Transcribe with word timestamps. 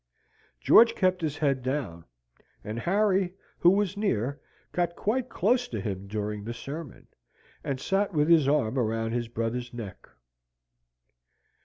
George 0.59 0.95
kept 0.95 1.21
his 1.21 1.37
head 1.37 1.61
down, 1.61 2.05
and 2.63 2.79
Harry, 2.79 3.35
who 3.59 3.69
was 3.69 3.95
near, 3.95 4.41
got 4.71 4.95
quite 4.95 5.29
close 5.29 5.67
to 5.67 5.79
him 5.79 6.07
during 6.07 6.43
the 6.43 6.55
sermon, 6.55 7.05
and 7.63 7.79
sat 7.79 8.11
with 8.11 8.27
his 8.27 8.47
arm 8.47 8.79
round 8.79 9.13
his 9.13 9.27
brother's 9.27 9.71
neck. 9.75 10.09